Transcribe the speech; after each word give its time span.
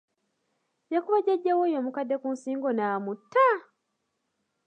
Yakuba 0.93 1.17
jjajjaawe 1.23 1.61
oyo 1.65 1.75
omukadde 1.81 2.15
ku 2.21 2.27
nsingo 2.35 2.67
n'amutta! 2.73 3.47